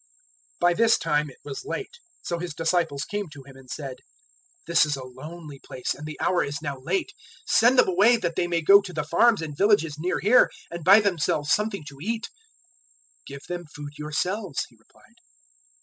006:035 0.59 0.59
By 0.61 0.73
this 0.73 0.97
time 0.97 1.29
it 1.29 1.37
was 1.45 1.63
late; 1.63 1.99
so 2.23 2.39
His 2.39 2.55
disciples 2.55 3.03
came 3.05 3.29
to 3.29 3.43
Him, 3.43 3.55
and 3.55 3.69
said, 3.69 3.97
"This 4.65 4.83
is 4.83 4.95
a 4.95 5.03
lonely 5.03 5.59
place, 5.63 5.93
and 5.93 6.07
the 6.07 6.19
hour 6.19 6.43
is 6.43 6.59
now 6.59 6.79
late: 6.79 7.11
006:036 7.41 7.41
send 7.59 7.77
them 7.77 7.87
away 7.87 8.17
that 8.17 8.35
they 8.35 8.47
may 8.47 8.63
go 8.63 8.81
to 8.81 8.93
the 8.93 9.03
farms 9.03 9.43
and 9.43 9.55
villages 9.55 9.99
near 9.99 10.19
here 10.19 10.49
and 10.71 10.83
buy 10.83 11.01
themselves 11.01 11.51
something 11.51 11.83
to 11.87 11.99
eat." 12.01 12.29
006:037 13.27 13.27
"Give 13.27 13.41
them 13.47 13.65
food 13.67 13.91
yourselves," 13.99 14.65
He 14.69 14.75
replied. 14.75 15.17